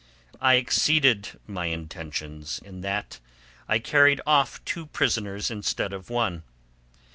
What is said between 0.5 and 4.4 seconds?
exceeded my intentions in that I carried